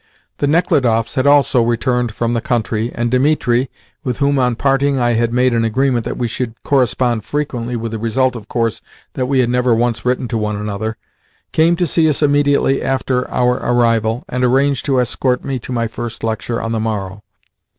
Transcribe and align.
The 0.39 0.47
Nechludoffs 0.47 1.13
had 1.13 1.27
also 1.27 1.61
returned 1.61 2.11
from 2.11 2.33
the 2.33 2.41
country, 2.41 2.91
and 2.95 3.11
Dimitri 3.11 3.69
(with 4.03 4.17
whom, 4.17 4.39
on 4.39 4.55
parting, 4.55 4.97
I 4.97 5.13
had 5.13 5.31
made 5.31 5.53
an 5.53 5.63
agreement 5.63 6.05
that 6.05 6.17
we 6.17 6.27
should 6.27 6.55
correspond 6.63 7.23
frequently 7.23 7.75
with 7.75 7.91
the 7.91 7.99
result, 7.99 8.35
of 8.35 8.47
course, 8.47 8.81
that 9.13 9.27
we 9.27 9.41
had 9.41 9.49
never 9.51 9.75
once 9.75 10.03
written 10.03 10.27
to 10.29 10.39
one 10.39 10.55
another) 10.55 10.97
came 11.51 11.75
to 11.75 11.85
see 11.85 12.09
us 12.09 12.23
immediately 12.23 12.81
after 12.81 13.29
our 13.29 13.57
arrival, 13.59 14.23
and 14.27 14.43
arranged 14.43 14.85
to 14.87 14.99
escort 14.99 15.45
me 15.45 15.59
to 15.59 15.71
my 15.71 15.87
first 15.87 16.23
lecture 16.23 16.59
on 16.59 16.71
the 16.71 16.79
morrow. 16.79 17.21